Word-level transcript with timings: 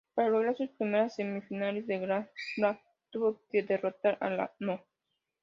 Para 0.15 0.29
lograr 0.31 0.57
sus 0.57 0.69
primeras 0.71 1.13
semifinales 1.15 1.85
de 1.85 1.99
Grand 1.99 2.27
Slam 2.55 2.75
tuvo 3.11 3.39
que 3.51 3.61
derrotar 3.61 4.17
a 4.19 4.31
la 4.31 4.51
No. 4.57 4.83